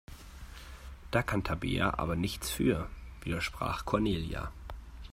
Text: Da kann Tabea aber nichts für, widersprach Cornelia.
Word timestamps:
Da 1.11 1.21
kann 1.21 1.43
Tabea 1.43 1.99
aber 1.99 2.15
nichts 2.15 2.49
für, 2.49 2.89
widersprach 3.21 3.85
Cornelia. 3.85 4.51